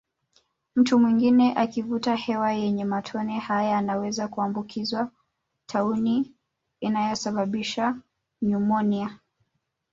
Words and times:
Mtu 0.75 0.99
mwingine 0.99 1.55
akivuta 1.55 2.15
hewa 2.15 2.51
yenye 2.51 2.85
matone 2.85 3.39
haya 3.39 3.77
anaweza 3.77 4.27
kuambukizwa 4.27 5.11
tauni 5.65 6.31
inayosababisha 6.79 7.95
nyumonia 8.41 9.19